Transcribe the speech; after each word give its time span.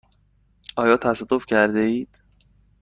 آیا 0.75 0.97
تصادف 0.97 1.45
کرده 1.45 1.79
اید؟ 1.79 2.21